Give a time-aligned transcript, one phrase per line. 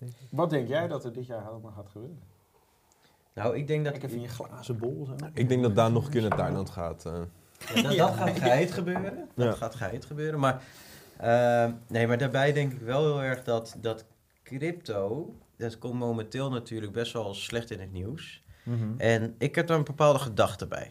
[0.00, 0.26] denk ik.
[0.30, 2.18] Wat denk jij dat er dit jaar allemaal gaat gebeuren?
[3.34, 3.92] Nou, ik denk dat...
[3.92, 5.06] Kijk even in je glazen bol.
[5.06, 5.26] Zo.
[5.34, 7.04] Ik denk dat daar nog een keer naar Thailand gaat.
[7.06, 7.12] eh.
[7.74, 9.28] Ja, dat, dat gaat geheid gebeuren.
[9.34, 9.52] Dat Ja.
[9.52, 10.40] gaat geheid gebeuren.
[10.40, 10.62] Maar,
[11.16, 14.04] eh, nee, maar daarbij denk ik wel heel erg dat, dat
[14.42, 15.34] crypto...
[15.56, 18.42] Dat komt momenteel natuurlijk best wel slecht in het nieuws.
[18.96, 20.90] En ik heb daar een bepaalde gedachte bij.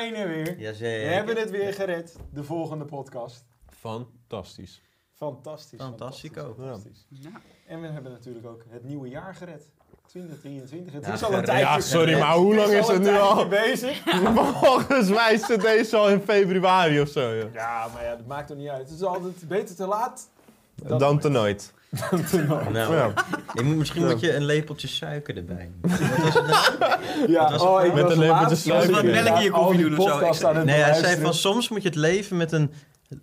[0.00, 0.44] We zijn er weer.
[0.56, 1.12] We Jazeker.
[1.12, 3.44] hebben het weer gered, de volgende podcast.
[3.78, 4.82] Fantastisch.
[5.14, 5.78] Fantastisch.
[5.80, 6.54] Fantastico.
[6.58, 7.06] fantastisch.
[7.66, 9.70] En we hebben natuurlijk ook het nieuwe jaar gered.
[10.06, 10.92] 2023.
[10.92, 11.64] Het Ja, is al een tijdje.
[11.64, 13.48] Ja, sorry, maar hoe lang is het nu al?
[13.48, 14.02] bezig?
[14.60, 17.34] Volgens mij zit deze al in februari of zo.
[17.36, 17.52] joh.
[17.52, 18.88] Ja, maar ja, dat maakt toch niet uit.
[18.88, 20.28] Het is altijd beter te laat
[20.74, 21.72] dan, Dan te nooit.
[22.46, 23.12] Nou, Ja.
[23.54, 25.70] je moet, misschien moet je een lepeltje suiker erbij.
[25.80, 26.46] Wat was het
[26.78, 27.30] nou?
[27.30, 28.90] Ja, was oh, ik Met was een lepeltje suiker.
[28.92, 30.48] Wat melk in je koffie doen of zo.
[30.48, 32.72] het Nee, hij zei van soms moet je het leven met een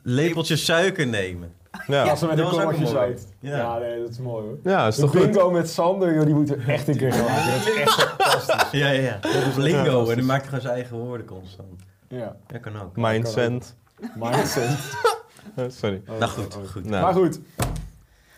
[0.03, 1.53] lepeltje suiker nemen.
[1.87, 2.85] Ja, Als we met een mooi.
[2.87, 3.17] zijn.
[3.39, 3.57] Ja.
[3.57, 3.77] Ja.
[3.77, 4.57] nee, dat is mooi hoor.
[4.63, 5.21] ja is De toch goed?
[5.21, 7.51] bingo met Sander, joh, die moeten we echt een keer gaan maken.
[7.51, 8.79] Dat is echt fantastisch.
[8.79, 9.17] Ja, ja, ja.
[9.21, 11.81] Dat is lingo en die maakt gewoon zijn eigen woorden constant.
[12.07, 12.95] Ja, Dat kan ook.
[12.95, 13.75] Mindset.
[14.15, 14.69] mindset.
[15.55, 16.01] Eh, Sorry.
[16.19, 16.85] Nou goed, goed.
[16.85, 17.39] Nou, Maar goed,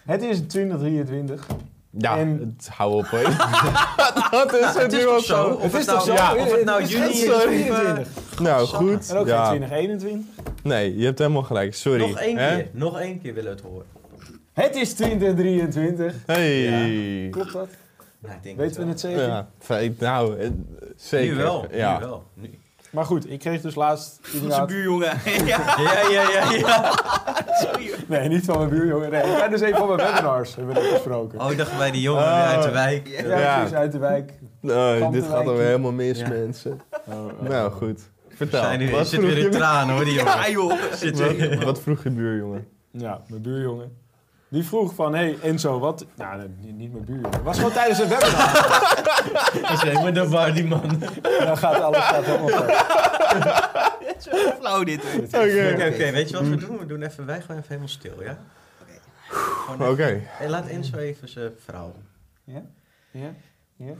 [0.09, 1.47] het is 2023.
[1.97, 3.21] Ja, En- het, hou op hoor.
[4.31, 5.47] dat is het, Het is nu al zo?
[5.49, 6.23] Of Het het is toch nou, zo?
[6.23, 7.41] ja, of het nou Het is juni is of...
[7.41, 8.39] 2023.
[8.39, 9.09] Nou, goed.
[9.09, 9.45] En ook ja.
[9.45, 10.43] geen 2021.
[10.63, 11.75] Nee, je hebt helemaal gelijk.
[11.75, 11.99] Sorry.
[12.09, 13.85] Nog één keer, nog één keer willen we het horen.
[14.53, 16.13] Het is 2023.
[16.25, 17.27] Hey.
[17.31, 17.67] Klopt dat?
[18.19, 18.89] Nou, ik denk Weten we wel.
[18.89, 19.21] het zeker?
[19.21, 20.49] Ja, feit, nou, eh,
[20.95, 21.35] zeker.
[21.35, 21.99] Nu wel, Ja.
[21.99, 22.23] nu wel.
[22.33, 22.49] Nu.
[22.91, 24.67] Maar goed, ik kreeg dus laatst Onze inderdaad...
[24.67, 25.11] buurjongen.
[25.45, 25.75] ja.
[25.77, 26.91] Ja, ja, ja.
[27.61, 27.91] Sorry.
[28.07, 29.11] Nee, niet van mijn buurjongen.
[29.11, 31.39] Nee, ik ben dus een van mijn webinars, hebben we net besproken.
[31.41, 32.35] Oh, ik dacht bij die jongen Oh.
[32.47, 33.07] weer uit de wijk.
[33.07, 33.57] ja, ja.
[33.57, 34.33] precies, uit de wijk.
[34.61, 36.27] Oh, Van dit gaat alweer helemaal mis, Ja.
[36.29, 36.81] mensen.
[37.07, 37.99] Oh, Nou, goed.
[38.29, 38.61] Vertel.
[38.63, 40.33] Zijn wat, zit weer in tranen hoor, die jongen.
[40.33, 40.73] Ja, joh.
[40.93, 41.49] Zit weer.
[41.55, 42.67] wat, wat vroeg je buurjongen?
[42.91, 43.97] Ja, mijn buurjongen.
[44.49, 46.05] Die vroeg van, hé hey, Enzo, wat...
[46.15, 47.31] Nou, nee, niet, mijn buurjongen.
[47.31, 48.53] Het was gewoon tijdens een webinar.
[49.61, 50.99] Dat is helemaal de war, die man.
[51.21, 52.69] Dan gaat alles gaat helemaal fout.
[54.07, 55.03] Het is wel flauw dit.
[55.15, 55.71] Oké.
[55.73, 56.77] Oké, oké, weet je wat we doen?
[56.77, 58.37] We doen even, wij gewoon even helemaal stil, ja?
[59.27, 60.21] Gewoon Oké.
[60.23, 62.07] Hey, laat Enzo even zijn verhaal doen.
[62.55, 62.61] Ja?
[63.11, 63.33] Ja?
[63.75, 63.93] Ja?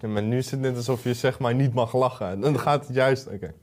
[0.00, 2.40] Ja, maar nu is het net alsof je zeg maar niet mag lachen.
[2.40, 3.26] Dan gaat het juist...
[3.26, 3.54] Oké.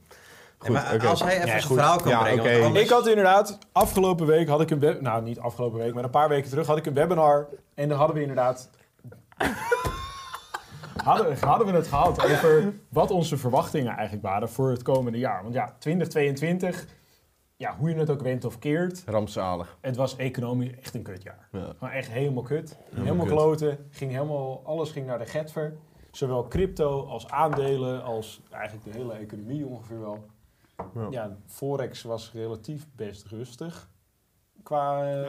[0.58, 1.76] Goed, maar als hij even Ja, zijn goed.
[1.76, 2.64] verhaal kan Ja, brengen.
[2.64, 5.00] anders- Ik had inderdaad, afgelopen week had ik een web...
[5.00, 7.48] Nou, niet afgelopen week, maar een paar weken terug had ik een webinar.
[7.74, 8.70] En dan hadden we inderdaad...
[11.04, 15.42] hadden, hadden we het gehad over wat onze verwachtingen eigenlijk waren voor het komende jaar.
[15.42, 16.86] Want ja, 2022,
[17.56, 19.78] ja, hoe je het ook went of keert, Rampzalig.
[19.80, 21.48] het was economisch echt een kutjaar.
[21.52, 21.72] Ja.
[21.78, 22.76] Gewoon echt helemaal kut.
[22.94, 23.34] Helemaal, kut.
[23.34, 23.86] kloten.
[23.90, 25.76] Ging helemaal, alles ging naar de getver.
[26.10, 30.24] Zowel crypto als aandelen als eigenlijk de hele economie ongeveer wel.
[30.94, 31.06] Ja.
[31.10, 33.88] Ja, Forex was relatief best rustig.
[34.62, 35.22] Qua uh,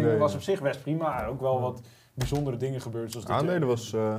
[0.00, 0.16] Ja.
[0.16, 1.26] was op zich best prima.
[1.26, 1.80] Ook wel wat
[2.14, 3.10] bijzondere dingen gebeurd.
[3.10, 4.18] Zoals dit- Aandelen was, eh,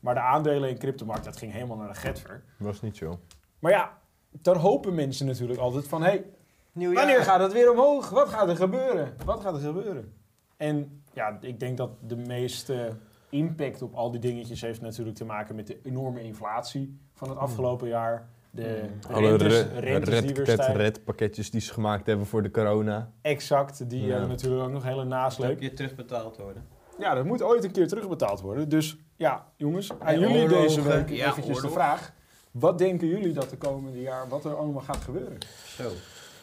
[0.00, 2.44] Maar de aandelen in cryptomarkt, dat ging helemaal naar de getver.
[2.56, 3.18] was niet zo.
[3.58, 3.98] Maar ja,
[4.30, 6.02] dan hopen mensen natuurlijk altijd van...
[6.02, 6.24] Hey,
[6.72, 7.04] Nieuwjaar.
[7.04, 8.10] Wanneer gaat het weer omhoog?
[8.10, 9.14] Wat gaat er gebeuren?
[9.24, 10.12] Wat gaat er gebeuren?
[10.56, 12.96] En ja, ik denk dat de meeste
[13.28, 17.38] impact op al die dingetjes heeft natuurlijk te maken met de enorme inflatie van het
[17.38, 18.28] afgelopen jaar.
[18.54, 20.76] De Alle rentes, re- rentes die weer red, stijgen.
[20.76, 23.10] red pakketjes die ze gemaakt hebben voor de corona.
[23.22, 24.10] Exact, die Ja.
[24.10, 25.50] hebben natuurlijk ook nog hele Moet nasleep.
[25.50, 26.66] ook weer terugbetaald worden.
[26.98, 28.68] Ja, dat moet ooit een keer terugbetaald worden.
[28.68, 30.62] Dus ja, jongens, aan En jullie oorlogen.
[30.66, 32.12] deze week Ja, eventjes de vraag.
[32.50, 35.38] Wat denken jullie dat de komende jaar, wat er allemaal gaat gebeuren?
[35.66, 35.90] Zo.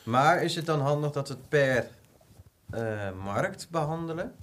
[0.04, 1.88] Maar is het dan handig dat we het per
[2.70, 4.36] eh, markt behandelen?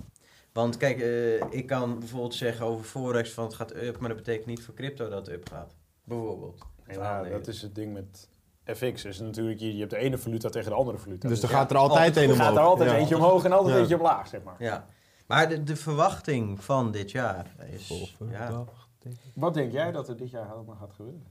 [0.53, 4.19] Want kijk, eh, ik kan bijvoorbeeld zeggen over Forex van het gaat up, maar dat
[4.19, 5.75] betekent niet voor crypto dat het up gaat.
[6.05, 6.59] Bijvoorbeeld.
[6.91, 8.29] Ja, dat is het ding met
[8.65, 9.05] FX.
[9.05, 11.29] Is natuurlijk, je, je hebt de ene valuta tegen de andere valuta.
[11.29, 12.47] Dus er ja, gaat er altijd een er omhoog.
[12.47, 12.97] gaat er altijd Ja.
[12.97, 13.81] eentje omhoog en altijd Ja.
[13.81, 14.55] eentje omlaag, zeg maar.
[14.59, 14.87] Ja.
[15.27, 18.09] Maar de, de verwachting van dit jaar is...
[18.31, 18.65] Ja.
[19.03, 19.13] Ik.
[19.35, 21.25] Wat denk jij dat er dit jaar allemaal gaat gebeuren?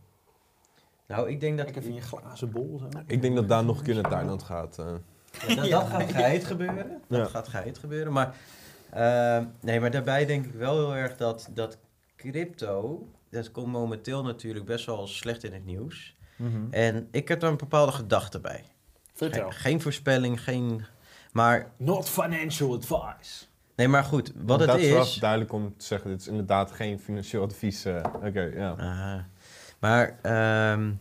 [1.08, 1.66] Nou, ik denk dat...
[1.66, 2.80] Kijk even in je glazen bol.
[2.80, 2.88] Zo.
[3.08, 4.78] Ik denk dat daar nog een keer naar Thailand gaat.
[4.80, 4.86] eh.
[5.48, 7.02] Ja, dat, dat gaat geheid gebeuren.
[7.08, 7.26] Dat Ja.
[7.26, 8.14] gaat geheid gebeuren.
[8.14, 8.36] Maar,
[8.90, 11.78] eh, nee, maar daarbij denk ik wel heel erg dat, dat
[12.16, 13.08] crypto...
[13.36, 16.16] dat komt momenteel natuurlijk best wel slecht in het nieuws.
[16.36, 16.72] Mhm.
[16.72, 18.64] En ik heb daar een bepaalde gedachte bij.
[19.14, 19.44] Vertel.
[19.44, 20.86] Geen, geen voorspelling, geen...
[21.32, 23.46] Maar, Not financial advice.
[23.76, 27.00] nee, maar goed, wat het dat is duidelijk om te zeggen, dit is inderdaad geen
[27.00, 27.86] financieel advies.
[27.86, 29.26] eh, Oké, ja.
[29.80, 30.92] Maar, ehm,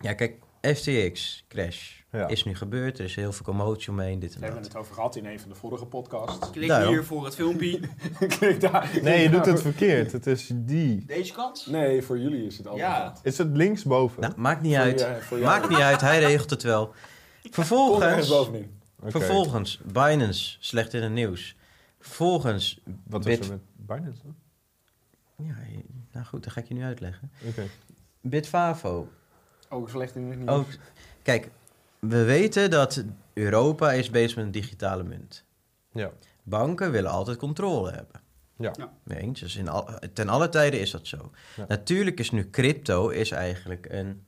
[0.00, 0.36] ja, kijk,
[0.74, 2.26] FTX crash Ja.
[2.28, 2.98] is nu gebeurd.
[2.98, 4.72] Er is heel veel commotie omheen, dit en We hebben dat.
[4.72, 6.50] het over gehad in een van de vorige podcasts.
[6.50, 6.92] Klik Daarom.
[6.92, 7.80] hier voor het filmpje.
[8.38, 8.90] Klik daar.
[9.02, 10.12] Nee, je doet het verkeerd.
[10.12, 11.04] Het is die.
[11.06, 11.66] Deze kant?
[11.66, 12.86] Nee, voor jullie is het allemaal.
[12.88, 13.14] Ja.
[13.22, 14.20] Is het linksboven?
[14.20, 15.00] Nou, maakt niet Voor uit.
[15.00, 15.50] je- voor jou.
[15.50, 16.94] Maakt niet uit, hij regelt het wel.
[17.50, 18.30] Vervolgens.
[18.30, 18.64] Oké.
[19.10, 21.56] vervolgens Binance, slecht in het nieuws.
[22.00, 24.34] Vervolgens, Wat was Bit- er met Binance dan?
[25.46, 25.54] ja,
[26.12, 27.30] nou goed, dat ga ik je nu uitleggen.
[27.48, 27.62] Oké.
[28.20, 29.08] Bitfavo,
[29.68, 30.50] Ook slecht in het nieuws.
[30.50, 30.66] ook.
[31.22, 31.48] Kijk,
[31.98, 35.44] we weten dat Europa is bezig met een digitale munt.
[35.92, 36.10] Ja.
[36.42, 38.20] Banken willen altijd controle hebben.
[38.56, 38.72] Ja.
[38.76, 38.92] Ja.
[39.02, 39.40] Mee eens?
[39.40, 41.30] Dus in al, ten alle tijden is dat zo.
[41.56, 41.64] Ja.
[41.68, 44.24] Natuurlijk is nu crypto is eigenlijk een,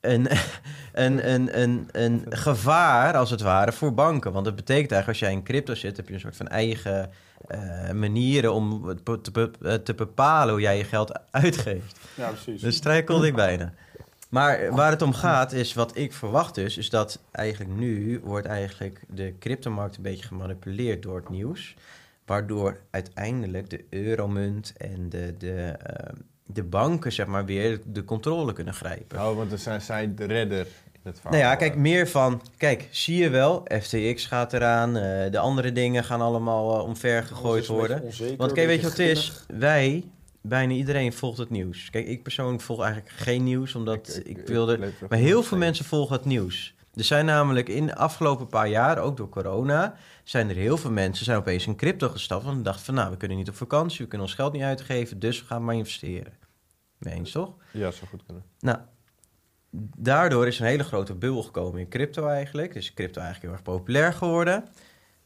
[0.00, 0.28] een,
[0.92, 4.32] een, een, een, een gevaar, als het ware, voor banken.
[4.32, 7.10] Want dat betekent eigenlijk, als jij in crypto zit, heb je een soort van eigen
[7.48, 11.98] eh, manieren om be- te, be- te bepalen hoe jij je geld uitgeeft.
[12.14, 12.60] Ja, precies.
[12.60, 13.72] Dus struikelde ik bijna.
[14.28, 18.46] Maar waar het om gaat is, wat ik verwacht dus, is dat eigenlijk nu wordt
[18.46, 21.74] eigenlijk de cryptomarkt een beetje gemanipuleerd door het nieuws.
[22.26, 26.12] Waardoor uiteindelijk de euromunt en de, de, eh,
[26.46, 29.18] de banken zeg maar weer de controle kunnen grijpen.
[29.18, 30.66] Oh, want dan zijn zij de redder
[31.22, 35.72] Nou ja, kijk, meer van, kijk, zie je wel, FTX gaat eraan, eh, de andere
[35.72, 38.02] dingen gaan allemaal eh, omver gegooid worden.
[38.36, 39.44] Want kijk, weet je wat het is?
[39.58, 40.04] Wij,
[40.40, 41.90] bijna iedereen volgt het nieuws.
[41.90, 44.78] Kijk, ik persoonlijk volg eigenlijk geen nieuws, omdat ik, wilde...
[44.78, 46.74] er Maar heel veel mensen volgen het nieuws.
[46.94, 49.94] Er zijn namelijk in de afgelopen paar jaar, ook door corona,
[50.24, 52.44] zijn er heel veel mensen zijn opeens in crypto gestapt.
[52.44, 55.18] Want dachten van, nou, we kunnen niet op vakantie, we kunnen ons geld niet uitgeven,
[55.18, 56.32] dus we gaan maar investeren.
[56.98, 57.54] Mee eens, toch?
[57.70, 58.44] Ja, zou goed kunnen.
[58.60, 58.78] Nou,
[59.96, 62.72] daardoor is een hele grote bubbel gekomen in crypto eigenlijk.
[62.72, 64.64] Dus crypto eigenlijk heel erg populair geworden.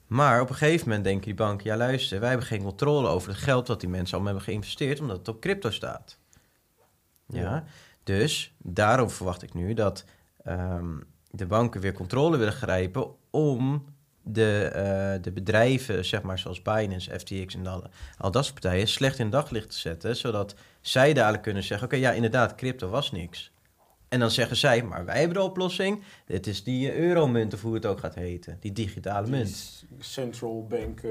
[0.07, 3.29] Maar op een gegeven moment denken die banken, ja luister, wij hebben geen controle over
[3.29, 6.19] het geld wat die mensen allemaal hebben geïnvesteerd, omdat het op crypto staat.
[7.27, 7.65] Ja, Ja.
[8.05, 10.05] dus daarom verwacht ik nu dat
[10.45, 10.99] ehm,
[11.31, 13.85] de banken weer controle willen grijpen om
[14.23, 17.85] de, eh, de bedrijven, zeg maar zoals Binance, FTX en al,
[18.19, 21.97] al dat soort partijen, slecht in daglicht te zetten, zodat zij dadelijk kunnen zeggen, oké,
[21.97, 23.53] ja inderdaad, crypto was niks.
[24.11, 26.03] En dan zeggen zij, maar wij hebben de oplossing.
[26.27, 28.57] Dit is die eh, euromunt of hoe het ook gaat heten.
[28.61, 29.85] Die digitale munt.
[29.99, 31.11] Central bank eh,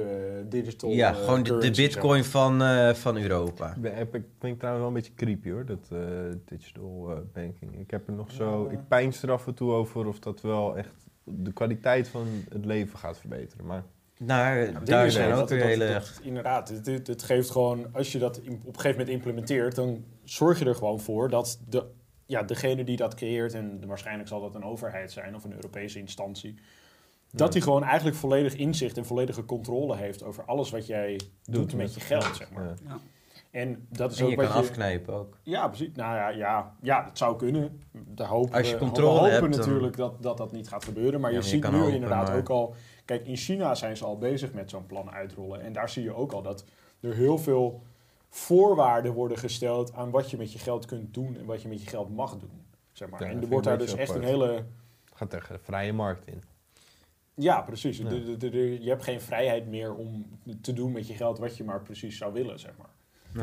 [0.49, 0.89] digital.
[0.91, 3.75] Ja, eh, gewoon de, bitcoin van, eh, van Europa.
[3.83, 5.99] Epic vind ik trouwens wel een beetje creepy hoor, dat eh,
[6.45, 7.79] digital banking.
[7.79, 8.71] Ik heb er nog zo, Ja.
[8.71, 10.93] ik pijns er af en toe over of dat wel echt
[11.23, 13.65] de kwaliteit van het leven gaat verbeteren.
[13.65, 13.83] Maar
[14.17, 15.93] Naar, ding daar zijn ook dat- weer dat- hele...
[15.93, 19.75] dat- inderdaad, het, het, het geeft gewoon, als je dat op een gegeven moment implementeert,
[19.75, 21.83] dan zorg je er gewoon voor dat de,
[22.29, 25.99] ja, degene die dat creëert, en waarschijnlijk zal dat een overheid zijn of een Europese
[25.99, 26.55] instantie,
[27.31, 31.73] dat die gewoon eigenlijk volledig inzicht en volledige controle heeft over alles wat jij doet,
[31.75, 32.73] met je geld, zeg maar.
[32.87, 32.99] Ja.
[33.51, 34.61] En dat is En ook je wat kan je...
[34.67, 35.37] afknijpen ook.
[35.43, 35.89] Ja, precies.
[35.95, 37.81] Nou ja, ja, ja, dat zou kunnen.
[38.15, 40.67] De hoop, Als je we- controle we hopen hebt, dan- natuurlijk dat, dat dat niet
[40.67, 41.19] gaat gebeuren.
[41.19, 42.75] Maar Ja, je ziet nu hopen, inderdaad maar- ook al...
[43.05, 45.61] Kijk, in China zijn ze al bezig met zo'n plan uitrollen.
[45.61, 46.65] En daar zie je ook al dat
[47.01, 47.83] er heel veel
[48.29, 49.93] voorwaarden worden gesteld...
[49.93, 52.37] aan wat je met je geld kunt doen en wat je met je geld mag
[52.37, 52.65] doen.
[52.91, 53.23] Zeg maar.
[53.23, 54.65] Ja, en er wordt daar dus echt een hele...
[55.13, 56.43] gaat tegen de vrije markt in.
[57.33, 57.97] Ja, precies.
[57.97, 58.09] Ja.
[58.09, 60.25] De- de- de- de- je hebt geen vrijheid meer om
[60.61, 62.89] te doen met je geld wat je maar precies zou willen, zeg maar.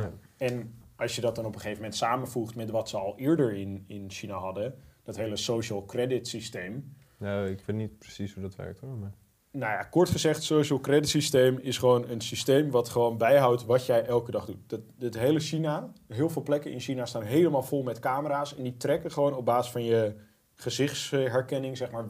[0.02, 0.12] Ja.
[0.36, 3.54] En als je dat dan op een gegeven moment samenvoegt met wat ze al eerder
[3.54, 6.96] in, in China hadden, dat hele social credit systeem.
[7.16, 8.96] Nou, ik weet niet precies hoe dat werkt hoor.
[8.96, 9.12] Maar...
[9.56, 13.86] Nou ja, kort gezegd, social credit systeem is gewoon een systeem wat gewoon bijhoudt wat
[13.86, 14.56] jij elke dag doet.
[14.66, 18.62] Dat, het hele China, heel veel plekken in China staan helemaal vol met camera's en
[18.62, 20.14] die trekken gewoon op basis van je
[20.54, 22.04] gezichtsherkenning, zeg maar,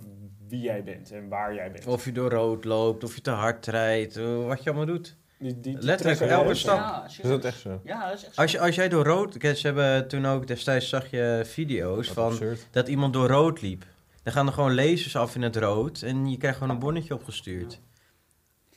[0.49, 1.87] wie jij bent en waar jij bent.
[1.87, 5.17] Of je door rood loopt, of je te hard rijdt, eh, wat je allemaal doet.
[5.39, 6.79] Die, die, die Letterlijk trekken elke stap.
[6.79, 7.81] Ja, Is dat echt zo?
[7.85, 8.41] Ja, dat is echt zo.
[8.41, 9.37] Als, je, als jij door rood...
[9.41, 12.67] Ze hebben toen ook destijds zag je video's van absurd.
[12.71, 13.85] dat iemand door rood liep.
[14.27, 17.15] Dan gaan er gewoon lasers af in het rood en je krijgt gewoon een bonnetje
[17.15, 17.81] opgestuurd.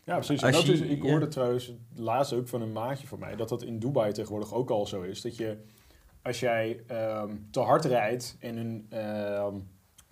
[0.03, 0.41] Ja, precies.
[0.41, 1.10] En dat is, ik ja.
[1.10, 3.36] hoorde trouwens laatst ook van een maatje van mij...
[3.36, 5.22] dat dat in Dubai tegenwoordig ook al zo is.
[5.22, 5.58] Dat je,
[6.22, 9.56] als jij ehm, te hard rijdt en een ehm,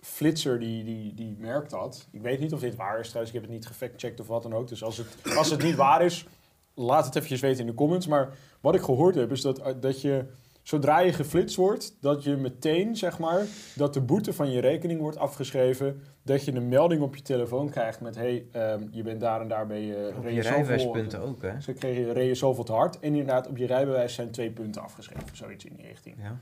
[0.00, 2.08] flitser die, die, die merkt dat...
[2.10, 4.42] Ik weet niet of dit waar is trouwens, ik heb het niet gefactcheckt of wat
[4.42, 4.68] dan ook.
[4.68, 6.26] Dus als het, als het niet waar is,
[6.74, 8.06] laat het eventjes weten in de comments.
[8.06, 10.24] Maar wat ik gehoord heb is dat, dat je...
[10.68, 15.00] zodra je geflitst wordt, dat je meteen, zeg maar, dat de boete van je rekening
[15.00, 16.02] wordt afgeschreven.
[16.22, 19.48] Dat je een melding op je telefoon krijgt met, hey, ehm, je bent daar en
[19.48, 20.12] daar ben je...
[20.16, 21.60] Op je zoveel- rijbewijspunten ook, hè?
[21.60, 22.98] Ze kreeg je reed je zoveel te hard.
[22.98, 25.36] En inderdaad, op je rijbewijs zijn twee punten afgeschreven.
[25.36, 26.16] Zoiets in die richting.
[26.22, 26.38] Ja.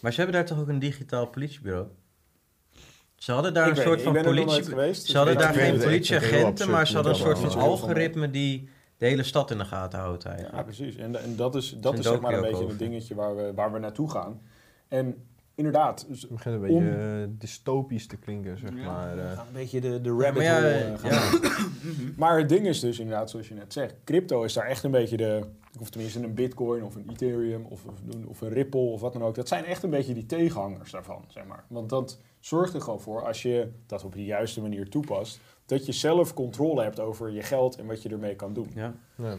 [0.00, 1.88] Maar ze hebben daar toch ook een digitaal politieburo?
[3.14, 4.62] Ze hadden daar Ik een soort niet, van politie...
[4.62, 5.00] geweest.
[5.00, 8.68] dus Ze hadden daar geen politieagenten, maar ze hadden een soort van algoritme die
[9.00, 10.64] de hele stad in de gaten houdt Ja, eigenlijk.
[10.64, 10.96] precies.
[10.96, 12.68] En, en dat is, dat een is zeg maar een beetje over.
[12.68, 14.40] het dingetje waar we, waar we naartoe gaan.
[14.88, 18.84] En inderdaad, dus Het begint een beetje Om- eh, dystopisch te klinken, zeg Ja.
[18.84, 19.18] maar.
[19.18, 19.30] eh.
[19.30, 21.58] we gaan een beetje de, de rabbit Maar ja, hole eh, gaan ja.
[22.16, 24.90] Maar het ding is dus inderdaad, zoals je net zegt, crypto is daar echt een
[24.90, 25.40] beetje de,
[25.80, 29.12] of tenminste een bitcoin of een ethereum of, of, een- of een ripple of wat
[29.12, 29.34] dan ook.
[29.34, 31.64] Dat zijn echt een beetje die tegenhangers daarvan, zeg maar.
[31.68, 35.86] Want dat zorgt er gewoon voor, als je dat op de juiste manier toepast, dat
[35.86, 38.70] je zelf controle hebt over je geld en wat je ermee kan doen.
[38.74, 38.94] Ja.
[39.14, 39.36] Ja.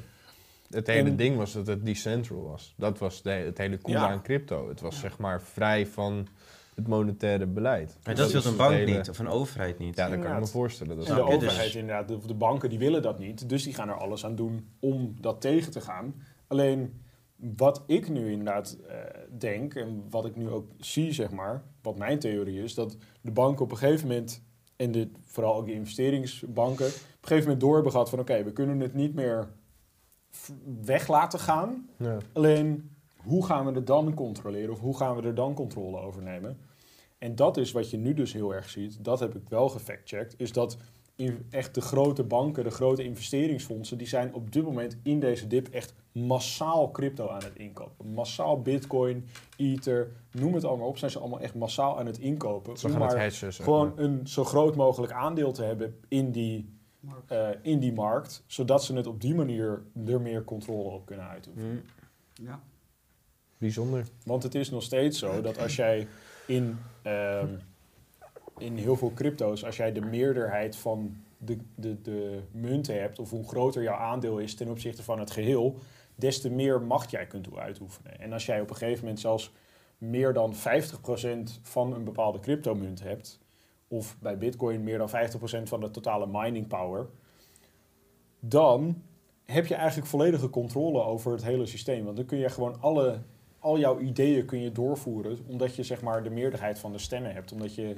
[0.70, 2.74] Het hele En- ding was dat het decentral was.
[2.78, 4.10] Dat was de, het hele coole Ja.
[4.10, 4.70] aan crypto.
[4.70, 6.28] Het was zeg maar vrij van
[6.76, 7.98] het monetaire beleid.
[8.04, 9.96] Maar dat wil is een bank hele- niet, of een overheid niet.
[9.96, 10.96] Ja, dat kan ik me voorstellen.
[10.96, 13.50] Dat is En de overheid Dus- inderdaad, de banken, die willen dat niet.
[13.50, 16.14] Dus die gaan er alles aan doen om dat tegen te gaan.
[16.52, 17.02] Alleen,
[17.36, 18.98] wat ik nu inderdaad eh,
[19.38, 23.32] denk, en wat ik nu ook zie, zeg maar, wat mijn theorie is, dat de
[23.32, 24.44] banken op een gegeven moment,
[24.76, 28.44] en de, vooral ook de investeringsbanken, op een gegeven moment door hebben gehad van, oké,
[28.44, 29.50] we kunnen het niet meer
[30.84, 31.90] weg laten gaan.
[31.98, 32.18] Ja.
[32.34, 34.72] Alleen, hoe gaan we het dan controleren?
[34.72, 36.58] Of hoe gaan we er dan controle over nemen?
[37.18, 39.04] En dat is wat je nu dus heel erg ziet.
[39.04, 40.34] Dat heb ik wel gefactcheckt.
[40.38, 40.78] Is dat
[41.50, 43.98] echt de grote banken, de grote investeringsfondsen...
[43.98, 48.14] die zijn op dit moment in deze dip echt massaal crypto aan het inkopen.
[48.14, 50.98] Massaal bitcoin, ether, noem het allemaal op.
[50.98, 52.78] Zijn ze allemaal echt massaal aan het inkopen.
[52.78, 53.54] Ze om gaan het maar hedgen.
[53.54, 56.70] zeg gewoon een zo groot mogelijk aandeel te hebben in die,
[57.28, 58.44] eh, in die markt.
[58.46, 61.84] Zodat ze het op die manier er meer controle op kunnen uitoefenen.
[62.36, 62.44] Hm.
[62.44, 62.62] Ja.
[63.58, 64.06] Bijzonder.
[64.24, 66.08] Want het is nog steeds zo dat als jij
[66.48, 67.48] in, ehm,
[68.62, 73.30] in heel veel crypto's, als jij de meerderheid van de, de, de munten hebt, of
[73.30, 75.78] hoe groter jouw aandeel is ten opzichte van het geheel,
[76.16, 78.20] des te meer macht jij kunt uitoefenen.
[78.20, 79.54] En als jij op een gegeven moment zelfs
[79.98, 80.58] meer dan 50%
[81.62, 83.40] van een bepaalde cryptomunt hebt,
[83.88, 85.12] of bij Bitcoin meer dan 50%
[85.64, 87.08] van de totale mining power,
[88.40, 89.02] dan
[89.46, 92.04] heb je eigenlijk volledige controle over het hele systeem.
[92.04, 93.22] Want dan kun je gewoon alle,
[93.60, 97.34] al jouw ideeën kun je doorvoeren, omdat je zeg maar de meerderheid van de stemmen
[97.34, 97.96] hebt, omdat je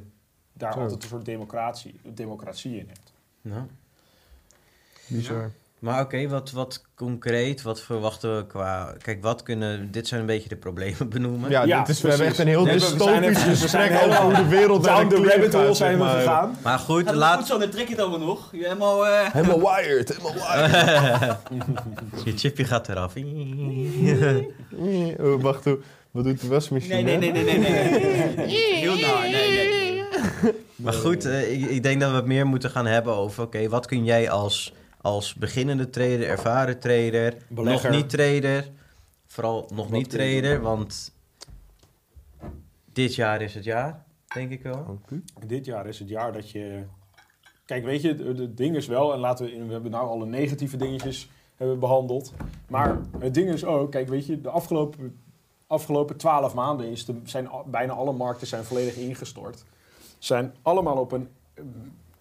[0.53, 0.79] daar Zo.
[0.79, 3.13] altijd een soort democratie, democratie in hebt.
[3.41, 3.61] Nou.
[5.07, 5.51] Bizar.
[5.79, 8.93] Maar oké, wat, wat concreet, wat verwachten we qua...
[9.01, 9.91] Kijk, wat kunnen...
[9.91, 11.49] Dit zijn een beetje de problemen benoemen.
[11.49, 14.47] Ja, Ja, dit is, we hebben echt een heel Nee, dystopisch gesprek over hoe de
[14.47, 16.57] wereld Down de rabbit hole zijn we gegaan.
[16.63, 17.37] Maar goed, Gaat laat...
[17.37, 18.49] goed zo, dan trek je het allemaal nog.
[18.51, 19.07] Je helemaal...
[19.07, 21.37] eh, Helemaal wired, helemaal wired.
[22.25, 23.13] Je chipje gaat eraf.
[25.19, 25.79] oh, wacht, hoe-
[26.11, 27.01] wat doet de wasmachine?
[27.01, 28.49] Nee, nee, nee, nee, nee, nee.
[28.83, 29.82] Heel naar, nee, nee, nee.
[30.75, 33.43] Maar goed, eh, ik, ik denk dat we het meer moeten gaan hebben over...
[33.43, 37.33] Oké, wat kun jij als, als beginnende trader, ervaren trader...
[37.47, 37.91] Belegger.
[37.91, 38.71] Nog niet trader.
[39.27, 41.11] Vooral nog Wat niet trader, want...
[42.93, 44.03] Dit jaar is het jaar,
[44.33, 44.99] denk ik wel.
[45.45, 46.83] Dit jaar is het jaar dat je...
[47.65, 50.77] Kijk, weet je, het, ding is wel, en laten we, we hebben nou alle negatieve
[50.77, 52.33] dingetjes hebben behandeld.
[52.67, 55.19] Maar het ding is ook, kijk, weet je, de afgelopen,
[55.67, 59.65] afgelopen 12 maanden is de, zijn bijna alle markten zijn volledig ingestort.
[60.23, 61.63] Zijn allemaal op een eh,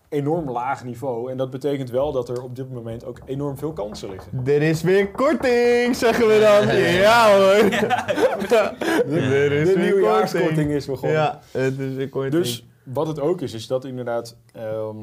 [0.08, 1.30] enorm laag niveau.
[1.30, 4.46] En dat betekent wel dat er op dit moment ook enorm veel kansen liggen.
[4.46, 6.76] Er is weer korting, zeggen we dan.
[6.76, 7.70] Ja hoor.
[9.12, 11.16] Er is De weer nieuwjaarskorting is begonnen.
[11.18, 12.32] Ja, het is weer korting.
[12.34, 14.96] Dus wat het ook is, is dat inderdaad, ehm,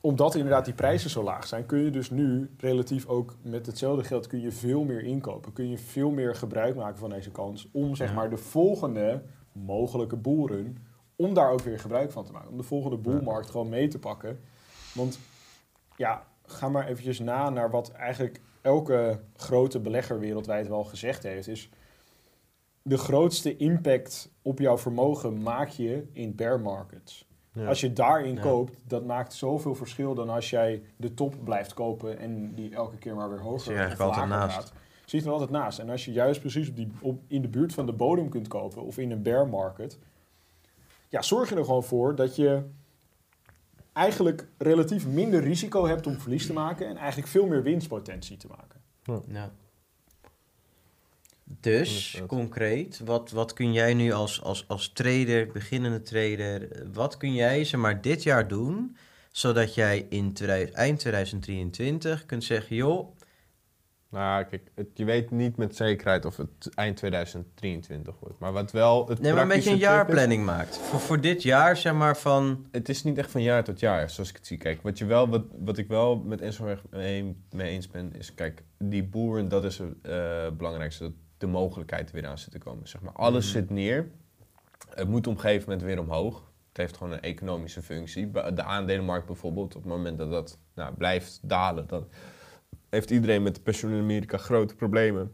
[0.00, 4.04] omdat inderdaad die prijzen zo laag zijn, kun je dus nu relatief ook met hetzelfde
[4.04, 5.52] geld kun je veel meer inkopen.
[5.52, 8.14] Kun je veel meer gebruik maken van deze kans om zeg Ja.
[8.14, 9.22] maar de volgende
[9.52, 10.76] mogelijke boeren,
[11.16, 12.50] om daar ook weer gebruik van te maken.
[12.50, 14.40] Om de volgende boelmarkt gewoon mee te pakken.
[14.94, 15.18] Want
[15.96, 21.48] ja, ga maar eventjes na naar wat eigenlijk elke grote belegger wereldwijd wel gezegd heeft,
[21.48, 21.68] is
[22.82, 27.26] de grootste impact op jouw vermogen maak je in bear markets.
[27.52, 27.66] Ja.
[27.66, 28.40] Als je daarin Ja.
[28.40, 32.96] koopt, dat maakt zoveel verschil dan als jij de top blijft kopen en die elke
[32.96, 34.54] keer maar weer hoger je of lager naast.
[34.56, 34.72] gaat.
[35.04, 35.78] Zit er altijd naast.
[35.78, 38.48] En als je juist precies op die, op, in de buurt van de bodem kunt
[38.48, 39.98] kopen of in een bear market,
[41.14, 42.62] ja, zorg je er gewoon voor dat je
[43.92, 48.46] eigenlijk relatief minder risico hebt om verlies te maken en eigenlijk veel meer winstpotentie te
[48.46, 48.80] maken.
[49.28, 49.52] Ja.
[51.60, 57.34] Dus, concreet, wat, wat kun jij nu als, als, als trader, beginnende trader, wat kun
[57.34, 58.96] jij zeg maar dit jaar doen,
[59.32, 63.16] zodat jij in 2000 eind 2023 kunt zeggen, joh,
[64.14, 68.38] Nou, kijk, het- je weet niet met zekerheid of het eind 2023 wordt.
[68.38, 70.76] Maar wat wel het Nee, maar een beetje een is- jaarplanning maakt.
[70.78, 72.66] Voor, voor dit jaar, zeg maar, van...
[72.70, 74.58] Het is niet echt van jaar tot jaar, zoals ik het zie.
[74.58, 78.34] Kijk, wat, je wel, wat, wat ik wel met Enzo mee, mee eens ben, is...
[78.34, 81.02] Kijk, die boeren, dat is het eh, belangrijkste.
[81.02, 82.88] Dat de mogelijkheid er weer aan zit te komen.
[82.88, 83.52] Zeg maar, alles Mhm.
[83.52, 84.08] zit neer.
[84.94, 86.52] Het moet op een gegeven moment weer omhoog.
[86.68, 88.30] Het heeft gewoon een economische functie.
[88.30, 91.86] De aandelenmarkt bijvoorbeeld, op het moment dat dat nou, blijft dalen...
[91.86, 92.06] dan
[92.94, 95.32] heeft iedereen met de pensioen in Amerika grote problemen.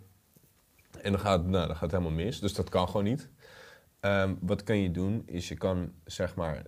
[1.03, 2.41] En dan gaat, nou, dan gaat het helemaal mis.
[2.41, 3.29] Dus dat kan gewoon niet.
[4.01, 6.63] Ehm, wat kan je doen, is je kan zeg maar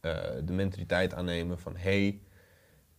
[0.00, 0.12] eh,
[0.44, 1.76] de mentaliteit aannemen van...
[1.76, 2.20] hey,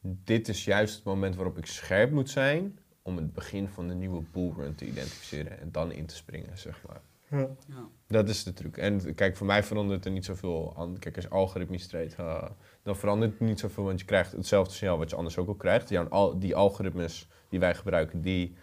[0.01, 2.79] dit is juist het moment waarop ik scherp moet zijn...
[3.01, 6.81] om het begin van de nieuwe bullrun te identificeren en dan in te springen, zeg
[6.87, 7.01] maar.
[7.29, 7.49] Ja.
[8.07, 8.77] Dat is de truc.
[8.77, 10.99] En kijk, voor mij verandert er niet zoveel aan.
[10.99, 12.43] Kijk, als je algoritmisch treedt, uh,
[12.83, 15.55] dan verandert het niet zoveel, want je krijgt hetzelfde signaal wat je anders ook al
[15.55, 16.09] krijgt.
[16.09, 18.55] Al, die algoritmes die wij gebruiken, die,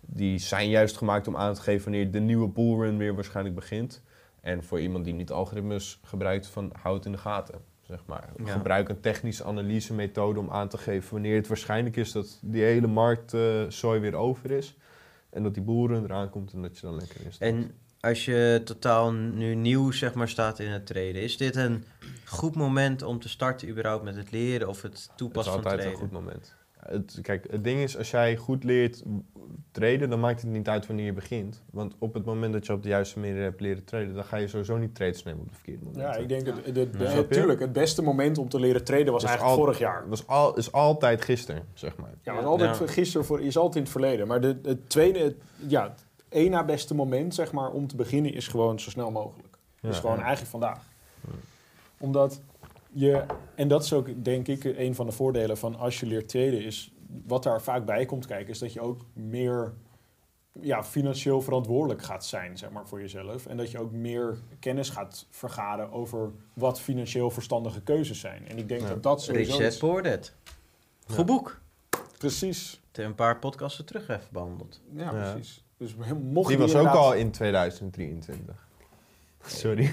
[0.00, 4.02] die zijn juist gemaakt om aan te geven wanneer de nieuwe bullrun weer waarschijnlijk begint.
[4.40, 7.60] En voor iemand die niet algoritmes gebruikt, van houd het in de gaten.
[7.82, 8.28] Zeg maar.
[8.44, 8.52] Ja.
[8.52, 12.62] Gebruik een technische analyse methode om aan te geven wanneer het waarschijnlijk is dat die
[12.62, 14.76] hele markt eh zooi weer over is.
[15.30, 17.48] En dat die boeren eraan komt en dat je dan lekker staat.
[17.48, 21.22] En als je totaal nu nieuw, zeg maar, staat in het treden...
[21.22, 21.84] is dit een
[22.24, 25.62] goed moment om te starten überhaupt met het leren of het Het is toepassen van
[25.62, 26.00] altijd treden?
[26.00, 26.54] een goed moment.
[26.82, 29.02] Het, kijk, het ding is, als jij goed leert
[29.70, 31.62] traden, dan maakt het niet uit wanneer je begint.
[31.70, 34.36] Want op het moment dat je op de juiste manier hebt leren traden, dan ga
[34.36, 36.02] je sowieso niet trades nemen op de verkeerde moment.
[36.02, 37.10] Ja, ik denk dat de, de, Ja.
[37.10, 37.34] Snap je?
[37.34, 40.08] tuurlijk, het beste moment om te leren traden was eigenlijk al- vorig jaar.
[40.08, 42.10] was al, is altijd gisteren, zeg maar.
[42.22, 42.86] Ja, was altijd Ja.
[42.86, 44.26] gisteren voor, is altijd in het verleden.
[44.26, 45.34] Maar de, het tweede, het,
[45.66, 49.10] ja, het één na beste moment, zeg maar, om te beginnen is gewoon zo snel
[49.10, 49.56] mogelijk.
[49.80, 50.00] Dus Ja.
[50.00, 50.78] gewoon eigenlijk vandaag.
[51.98, 52.40] Omdat
[52.92, 56.28] je, en dat is ook denk ik een van de voordelen van als je leert
[56.28, 56.92] traden, is
[57.26, 59.72] wat daar vaak bij komt kijken, is dat je ook meer
[60.60, 63.46] ja, financieel verantwoordelijk gaat zijn, zeg maar, voor jezelf.
[63.46, 68.48] En dat je ook meer kennis gaat vergaren over wat financieel verstandige keuzes zijn.
[68.48, 68.88] En ik denk Ja.
[68.88, 69.78] dat dat sowieso Rich Dad is.
[69.78, 70.34] Poor Dad.
[71.06, 71.24] Goed Ja.
[71.24, 71.60] boek.
[72.18, 72.80] Precies.
[72.92, 74.80] Het een paar podcasten terug even behandeld.
[74.94, 75.32] Ja, Ja.
[75.32, 75.64] precies.
[75.76, 78.68] Dus mocht Die was ook al in 2023.
[79.46, 79.90] Sorry.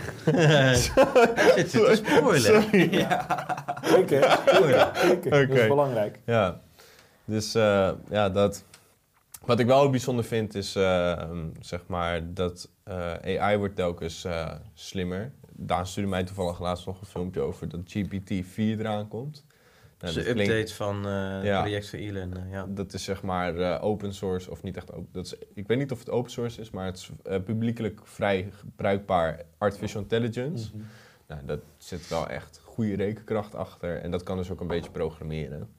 [1.56, 2.70] Zit te spoilen?
[2.70, 3.00] Klikken,
[3.82, 5.30] klikken, klikken.
[5.32, 5.62] Dat Oké.
[5.62, 6.20] is belangrijk.
[6.26, 6.60] Ja,
[7.26, 8.64] dus eh, ja, dat.
[9.46, 14.24] Wat ik wel ook bijzonder vind is, eh, zeg maar, dat eh, AI wordt telkens
[14.24, 15.32] eh, slimmer.
[15.52, 19.46] Daan stuurde mij toevallig laatst nog een filmpje over dat GPT-4 eraan komt.
[20.00, 21.62] Dat is dat een klinkt- update van eh, het Ja.
[21.62, 22.38] project van Elon.
[22.38, 22.66] eh, ja.
[22.70, 25.10] Dat is zeg maar eh, open source, of niet echt open.
[25.12, 28.00] Dat is, ik weet niet of het open source is, maar het is eh, publiekelijk
[28.04, 30.70] vrij gebruikbaar artificial intelligence.
[30.74, 30.84] Mhm.
[31.28, 34.92] Nou, dat zit wel echt goede rekenkracht achter en dat kan dus ook een beetje
[34.92, 35.70] programmeren.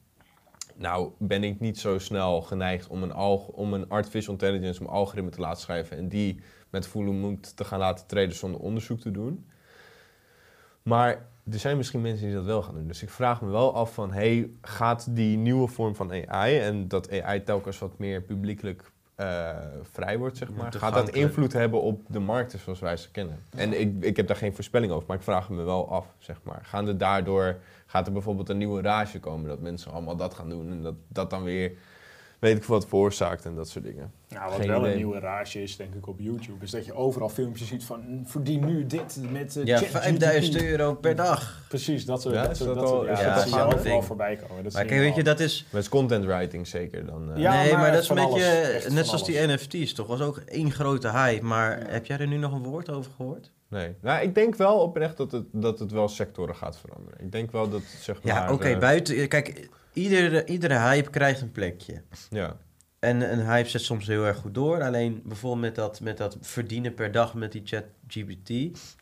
[0.76, 4.86] Nou, ben ik niet zo snel geneigd om een, alg- om een artificial intelligence, om
[4.86, 9.00] algoritme te laten schrijven en die met volle moed te gaan laten treden zonder onderzoek
[9.00, 9.46] te doen.
[10.82, 12.86] Maar er zijn misschien mensen die dat wel gaan doen.
[12.86, 16.88] Dus ik vraag me wel af van, hey, gaat die nieuwe vorm van AI en
[16.88, 18.90] dat AI telkens wat meer publiekelijk
[19.20, 23.10] eh, vrij wordt, zeg maar, gaat dat invloed hebben op de markten zoals wij ze
[23.10, 23.38] kennen?
[23.56, 26.36] En ik, ik heb daar geen voorspelling over, maar ik vraag me wel af, zeg
[26.42, 26.60] maar.
[26.62, 30.48] Gaan er daardoor, gaat er bijvoorbeeld een nieuwe rage komen dat mensen allemaal dat gaan
[30.48, 31.72] doen en dat dat dan weer,
[32.40, 34.12] weet ik wat veroorzaakt en dat soort dingen.
[34.28, 34.90] Nou, wat Geen wel idee.
[34.90, 38.00] een nieuwe rage is, denk ik, op YouTube, is dat je overal filmpjes ziet van
[38.08, 41.64] "Mm, verdien nu dit met uh, ja, 5000 euro per dag.
[41.68, 44.64] Precies, dat soort Ja, dat soort- dat al- ja, overal voorbij komen.
[44.64, 45.66] Dat Maar kijk, weet je, dat is...
[45.72, 47.32] Met content writing zeker dan.
[47.32, 48.42] eh, Ja, nee, maar maar dat is van een alles.
[48.72, 48.90] beetje...
[48.90, 49.46] Net zoals die.
[49.46, 50.06] NFT's, toch?
[50.06, 51.44] Was ook één grote hype.
[51.44, 53.50] Maar heb jij er nu nog een woord over gehoord?
[53.70, 53.94] Nee.
[54.00, 57.20] Nou, ik denk wel oprecht dat het, dat het wel sectoren gaat veranderen.
[57.20, 58.52] Ik denk wel dat, zeg Ja, maar...
[58.52, 59.28] oké, eh, buiten...
[59.28, 62.02] Kijk, iedere, iedere hype krijgt een plekje.
[62.30, 62.56] Ja,
[62.98, 64.82] En een hype zet soms heel erg goed door.
[64.82, 68.48] Alleen bijvoorbeeld met dat, met dat verdienen per dag met die chat GPT.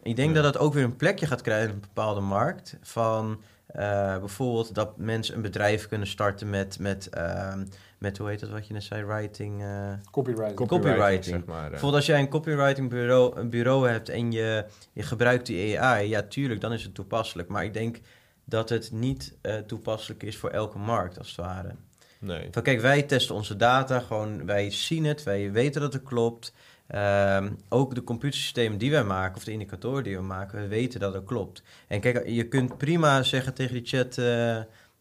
[0.02, 0.32] Ik denk Ja.
[0.42, 2.76] dat dat ook weer een plekje gaat krijgen in een bepaalde markt.
[2.82, 7.64] Van eh, bijvoorbeeld dat mensen een bedrijf kunnen starten met, met, ehm,
[7.98, 9.62] met hoe heet dat wat je net zei, writing.
[9.62, 10.54] eh, Copyright.
[10.54, 11.24] Copywriting.
[11.24, 11.64] zeg maar.
[11.64, 11.68] eh.
[11.70, 16.08] Bijvoorbeeld als jij een copywriting bureau, een bureau hebt en je, je gebruikt die AI,
[16.08, 17.48] ja tuurlijk, dan is het toepasselijk.
[17.48, 18.00] Maar ik denk
[18.44, 21.74] dat het niet eh, toepasselijk is voor elke markt, als het ware.
[22.20, 22.48] Nee.
[22.50, 26.52] Van kijk, wij testen onze data, gewoon wij zien het, wij weten dat het klopt.
[26.88, 31.00] Ehm, ook de computersystemen die wij maken, of de indicatoren die we maken, we weten
[31.00, 31.62] dat het klopt.
[31.88, 34.58] En kijk, je kunt prima zeggen tegen die chat, eh,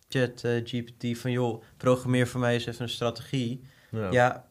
[0.10, 3.62] chat eh, GPT van joh, programmeer voor mij eens even een strategie.
[3.92, 4.12] Ja.
[4.12, 4.46] Ja,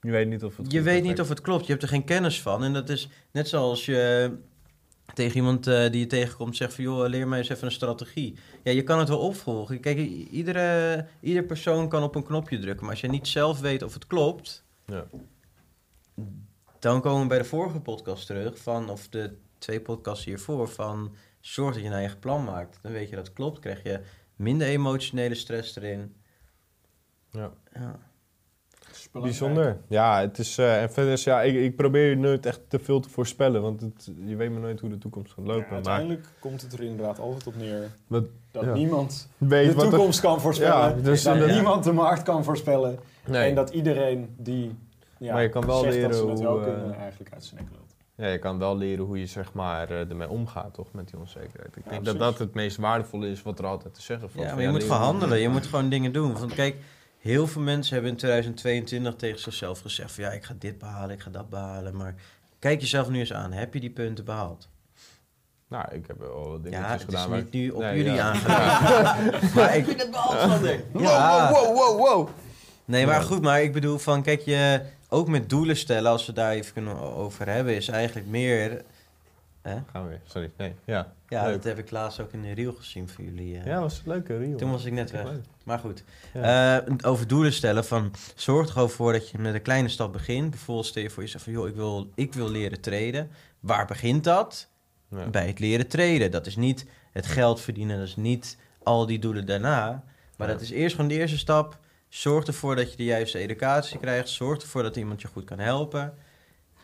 [0.00, 2.04] Je weet niet of het je weet niet of het klopt, je hebt er geen
[2.04, 2.64] kennis van.
[2.64, 4.32] En dat is net zoals je
[5.14, 6.84] tegen iemand eh, die je tegenkomt zegt van...
[6.84, 8.36] joh, leer mij eens even een strategie.
[8.62, 9.80] Ja, je kan het wel opvolgen.
[9.80, 9.98] Kijk,
[10.30, 12.82] iedere, ieder persoon kan op een knopje drukken.
[12.82, 14.64] Maar als je niet zelf weet of het klopt...
[14.86, 15.06] Ja.
[16.82, 18.58] Dan komen we bij de vorige podcast terug...
[18.58, 20.68] van, of de twee podcasts hiervoor...
[20.68, 22.78] van zorg dat je een eigen plan maakt.
[22.82, 23.58] Dan weet je dat het klopt.
[23.58, 24.00] krijg je
[24.36, 26.14] minder emotionele stress erin.
[27.30, 27.50] Ja.
[27.74, 27.98] Ja.
[29.12, 29.78] Bijzonder.
[29.88, 33.00] Ja, het is, eh, en verder is, ja, ik, ik probeer nooit echt te veel
[33.00, 35.64] te voorspellen, want het, je weet maar nooit hoe de toekomst gaat Ja, lopen.
[35.66, 38.72] maar uiteindelijk komt het er inderdaad altijd op neer wat dat Ja.
[38.72, 40.96] niemand weet de wat er- toekomst kan voorspellen.
[40.96, 42.98] Ja, dus dat dat- niemand de markt kan voorspellen.
[43.26, 43.48] Nee.
[43.48, 44.74] En dat iedereen die
[45.22, 47.44] ja, Maar je kan wel leren dat ze het wel hoe, eh, kunnen, eigenlijk uit
[47.44, 47.94] zijn nek lult.
[48.14, 51.18] Ja, je kan wel leren hoe je zeg maar, eh, ermee omgaat, toch, met die
[51.18, 51.76] onzekerheid.
[51.76, 52.18] Ik Ja, denk dat precies.
[52.38, 54.46] dat het meest waardevolle is wat er altijd te zeggen valt.
[54.46, 55.38] Ja, maar je moet leer- gewoon handelen.
[55.38, 56.38] Je moet gewoon dingen doen.
[56.38, 56.76] Want kijk,
[57.18, 60.12] heel veel mensen hebben in 2022 tegen zichzelf gezegd...
[60.12, 61.96] van ja, ik ga dit behalen, ik ga dat behalen.
[61.96, 62.14] Maar
[62.58, 63.52] kijk jezelf nu eens aan.
[63.52, 64.68] Heb je die punten behaald?
[65.68, 67.22] Nou, ik heb wel wat dingetjes Ja, het gedaan.
[67.22, 68.30] is maar- niet nu op Nee, jullie ja.
[68.30, 69.24] aangedaan.
[69.54, 70.80] maar ik, het behaald, Sander?
[70.98, 72.28] ja, Wow, wow, wow!
[72.84, 73.20] nee, maar Ja.
[73.20, 73.42] goed.
[73.42, 74.80] Maar ik bedoel van, kijk, je
[75.12, 76.10] ook met doelen stellen...
[76.10, 77.74] als we daar even kunnen over hebben...
[77.76, 78.82] is eigenlijk meer...
[79.62, 79.76] Hè?
[79.92, 80.50] Gaan we weer, sorry.
[80.56, 81.12] Nee, ja.
[81.28, 81.52] Ja, Leuk.
[81.54, 83.58] dat heb ik laatst ook in de reel gezien voor jullie.
[83.58, 83.66] eh.
[83.66, 84.56] Ja, was een leuke reel.
[84.56, 85.24] Toen was ik net weg.
[85.24, 85.44] Leuk.
[85.64, 86.80] Maar goed, Ja.
[86.80, 87.84] Eh, over doelen stellen.
[87.84, 90.50] Van, zorg er gewoon voor dat je met een kleine stap begint.
[90.50, 91.52] Bijvoorbeeld stel je voor jezelf van...
[91.52, 93.30] joh, ik wil, ik wil leren traden.
[93.60, 94.68] Waar begint dat?
[95.10, 95.26] Ja.
[95.26, 96.30] Bij het leren traden.
[96.30, 97.98] Dat is niet het geld verdienen.
[97.98, 100.04] Dat is niet al die doelen daarna.
[100.36, 100.52] Maar Ja.
[100.54, 101.78] dat is eerst gewoon de eerste stap.
[102.12, 104.28] Zorg ervoor dat je de juiste educatie krijgt.
[104.28, 106.14] Zorg ervoor dat iemand je goed kan helpen.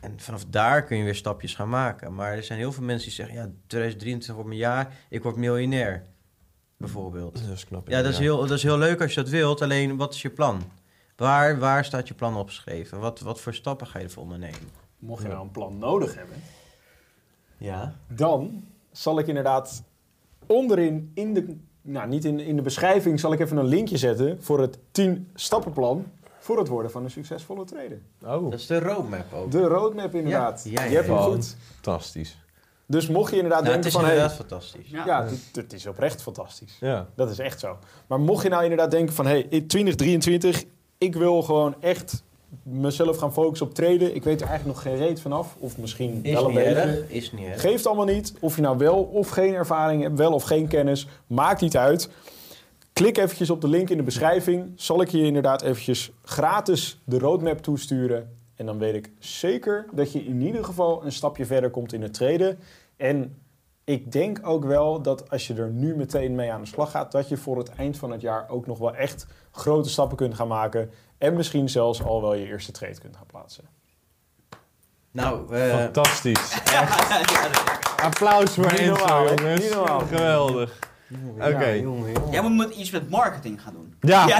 [0.01, 2.15] En vanaf daar kun je weer stapjes gaan maken.
[2.15, 3.35] Maar er zijn heel veel mensen die zeggen...
[3.35, 4.97] ja, 2023 wordt mijn jaar.
[5.09, 6.05] Ik word miljonair.
[6.77, 7.47] Bijvoorbeeld.
[7.47, 7.89] Dat is knap.
[7.89, 9.63] Ja, dat is, heel, dat is heel leuk als je dat wilt.
[9.63, 10.63] Alleen, wat is je plan?
[11.17, 13.01] Waar, waar staat je plan opgeschreven?
[13.01, 14.69] Wat, wat voor stappen ga je ervoor ondernemen?
[14.99, 16.37] Mocht je nou een plan nodig hebben,
[17.59, 17.95] Ja.
[18.07, 19.83] dan zal ik inderdaad
[20.47, 21.57] onderin, in de,
[21.89, 25.29] nou niet in, in de beschrijving, zal ik even een linkje zetten voor het 10
[25.35, 26.05] stappenplan
[26.39, 28.01] voor het worden van een succesvolle trader.
[28.23, 29.51] Oh, Dat is de roadmap ook.
[29.51, 30.63] De roadmap inderdaad.
[30.65, 31.57] Ja, ja, ja, Je hebt hem goed.
[31.75, 32.39] fantastisch.
[32.87, 34.17] Dus mocht je inderdaad Nou, het denken is van...
[34.17, 34.91] inderdaad Hey, fantastisch.
[34.91, 35.07] Ja.
[35.07, 36.77] ja, het, het is oprecht fantastisch.
[36.81, 37.07] Ja.
[37.15, 37.79] Dat is echt zo.
[38.07, 39.27] Maar mocht je nou inderdaad denken van...
[39.27, 40.65] hey, in 2023,
[40.99, 42.23] ik wil gewoon echt
[42.63, 44.15] mezelf gaan focussen op traden.
[44.15, 45.57] Ik weet er eigenlijk nog geen reet vanaf.
[45.59, 47.05] Of misschien Is wel een beetje.
[47.09, 47.61] Is niet erg.
[47.61, 48.35] Geeft allemaal niet.
[48.41, 51.09] Of je nou wel of geen ervaring hebt, wel of geen kennis.
[51.27, 52.11] Maakt niet uit.
[52.93, 54.73] Klik eventjes op de link in de beschrijving.
[54.77, 58.37] Zal ik je inderdaad eventjes gratis de roadmap toesturen.
[58.57, 62.03] En dan weet ik zeker dat je in ieder geval een stapje verder komt in
[62.03, 62.59] het traden.
[62.97, 63.37] En
[63.89, 67.13] ik denk ook wel dat als je er nu meteen mee aan de slag gaat...
[67.13, 70.35] dat je voor het eind van het jaar ook nog wel echt grote stappen kunt
[70.35, 70.91] gaan maken.
[71.19, 73.65] En misschien zelfs al wel je eerste trade kunt gaan plaatsen.
[75.11, 76.59] Nou, eh, Fantastisch.
[78.03, 79.35] Applaus voor Niet Enzo, normaal, hè?
[79.35, 79.61] jongens.
[79.61, 80.01] Niet normaal.
[80.01, 80.79] Geweldig.
[81.39, 81.49] Oké.
[81.49, 82.31] ja, jongen.
[82.31, 83.95] Jij moet met iets met marketing gaan doen.
[84.01, 84.27] Ja.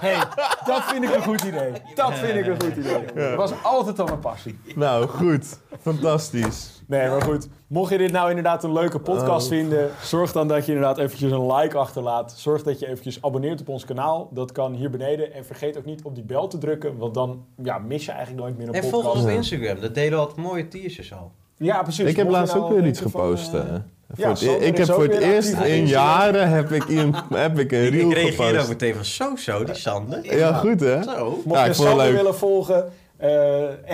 [0.00, 0.18] Hey,
[0.66, 1.72] dat vind ik een goed idee.
[1.94, 3.04] Dat vind ik een goed idee.
[3.14, 4.58] Dat was altijd al mijn passie.
[4.74, 5.58] nou goed.
[5.80, 6.73] Fantastisch.
[6.86, 7.48] Nee, maar goed.
[7.66, 9.52] Mocht je dit nou inderdaad een leuke podcast Oh.
[9.52, 12.34] vinden, zorg dan dat je inderdaad eventjes een like achterlaat.
[12.36, 14.28] Zorg dat je eventjes abonneert op ons kanaal.
[14.32, 15.32] Dat kan hier beneden.
[15.32, 18.42] En vergeet ook niet op die bel te drukken, want dan ja, mis je eigenlijk
[18.42, 19.14] nooit meer een En volg podcast.
[19.16, 19.80] ons op Instagram.
[19.80, 21.32] Dat delen we altijd mooie t-shirts al.
[21.56, 22.08] Ja, precies.
[22.08, 23.54] Ik heb Mocht laatst nou ook weer iets van, gepost.
[23.54, 23.66] eh, eh.
[23.66, 23.80] ja,
[24.16, 27.72] Voor het- Sander ik heb voor het eerst in jaren heb ik, een, heb ik
[27.72, 30.36] een reel Ik reageerde ook meteen van zo zo, die Sander.
[30.36, 31.02] Ja, goed hè?
[31.02, 31.40] Zo.
[31.44, 32.14] Mocht Ja, je Sander leuk.
[32.16, 33.28] willen volgen, eh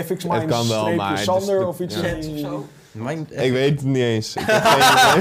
[0.04, 2.00] FX Het kan wel, Minds Sander de- of iets.
[2.00, 2.16] ja.
[2.32, 2.64] of zo.
[3.28, 4.36] Ik weet het niet eens.
[4.36, 5.20] Ik heb geen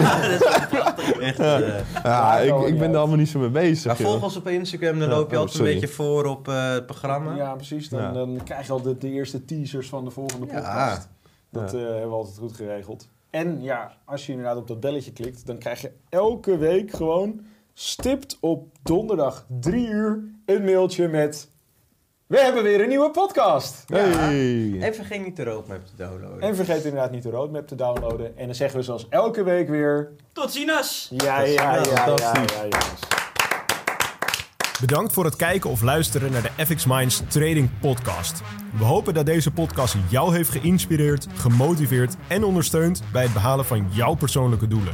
[1.16, 1.28] idee.
[1.28, 3.86] echt, eh, Ja, ik, ben er allemaal niet zo mee bezig.
[3.86, 5.74] maar volg ons op Instagram, dan loop je oh, altijd sorry.
[5.74, 7.36] een beetje voor op eh, het programma.
[7.36, 7.90] Ja, precies.
[7.90, 8.12] Dan, Ja.
[8.12, 10.54] dan krijg je al de, de eerste teasers van de volgende Ja.
[10.54, 11.08] podcast.
[11.52, 11.78] Dat Ja.
[11.78, 13.08] eh, hebben we altijd goed geregeld.
[13.30, 17.42] En ja, als je inderdaad op dat belletje klikt, dan krijg je elke week gewoon
[17.74, 21.50] stipt op donderdag 3 uur een mailtje met...
[22.30, 23.84] We hebben weer een nieuwe podcast!
[23.88, 24.80] Hey.
[24.80, 26.42] En vergeet niet de roadmap te downloaden.
[26.42, 28.38] En vergeet inderdaad niet de roadmap te downloaden.
[28.38, 30.12] En dan zeggen we zoals elke week weer...
[30.34, 31.08] Tot ziens!
[31.12, 32.16] Ja, ja, ja, ja,
[32.70, 32.80] ja.
[34.80, 38.42] Bedankt voor het kijken of luisteren naar de FX Minds Trading Podcast.
[38.78, 43.88] We hopen dat deze podcast jou heeft geïnspireerd, gemotiveerd en ondersteund bij het behalen van
[43.92, 44.94] jouw persoonlijke doelen.